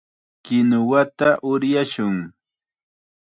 [0.45, 2.17] Kinuwata uryashun.